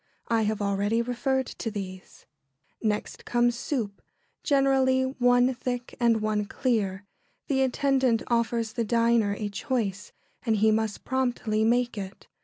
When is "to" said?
1.45-1.69